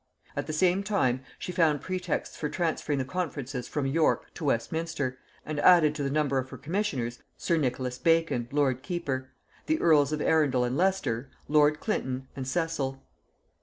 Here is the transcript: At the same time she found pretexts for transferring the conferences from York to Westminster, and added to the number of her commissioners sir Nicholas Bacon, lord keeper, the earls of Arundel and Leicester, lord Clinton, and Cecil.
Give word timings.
At 0.35 0.47
the 0.47 0.51
same 0.51 0.81
time 0.81 1.21
she 1.37 1.51
found 1.51 1.81
pretexts 1.81 2.35
for 2.35 2.49
transferring 2.49 2.97
the 2.97 3.05
conferences 3.05 3.67
from 3.67 3.85
York 3.85 4.33
to 4.33 4.45
Westminster, 4.45 5.19
and 5.45 5.59
added 5.59 5.93
to 5.93 6.01
the 6.01 6.09
number 6.09 6.39
of 6.39 6.49
her 6.49 6.57
commissioners 6.57 7.19
sir 7.37 7.55
Nicholas 7.55 7.99
Bacon, 7.99 8.47
lord 8.51 8.81
keeper, 8.81 9.29
the 9.67 9.79
earls 9.79 10.11
of 10.11 10.19
Arundel 10.19 10.63
and 10.63 10.75
Leicester, 10.75 11.29
lord 11.47 11.79
Clinton, 11.79 12.27
and 12.35 12.47
Cecil. 12.47 12.99